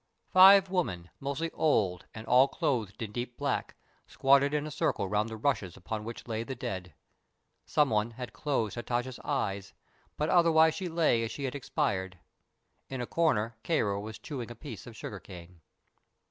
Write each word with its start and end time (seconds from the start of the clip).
Five 0.33 0.71
women, 0.71 1.11
mostly 1.19 1.51
old 1.51 2.07
and 2.15 2.25
all 2.25 2.47
clothed 2.47 3.03
in 3.03 3.11
deep 3.11 3.37
black, 3.37 3.75
squatted 4.07 4.51
in 4.51 4.65
a 4.65 4.71
circle 4.71 5.05
around 5.05 5.27
the 5.27 5.37
rushes 5.37 5.77
upon 5.77 6.03
which 6.03 6.27
lay 6.27 6.43
the 6.43 6.55
dead. 6.55 6.95
Someone 7.67 8.09
had 8.09 8.33
closed 8.33 8.73
Hatatcha's 8.77 9.19
eyes, 9.23 9.73
but 10.17 10.27
otherwise 10.27 10.73
she 10.73 10.89
lay 10.89 11.21
as 11.21 11.29
she 11.29 11.43
had 11.43 11.53
expired. 11.53 12.17
In 12.89 12.99
a 12.99 13.05
corner 13.05 13.57
Kāra 13.63 14.01
was 14.01 14.17
chewing 14.17 14.49
a 14.49 14.55
piece 14.55 14.87
of 14.87 14.97
sugar 14.97 15.19
cane. 15.19 15.61